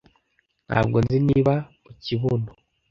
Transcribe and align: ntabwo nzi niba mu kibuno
ntabwo 0.67 0.97
nzi 1.03 1.17
niba 1.27 1.53
mu 1.83 1.91
kibuno 2.03 2.49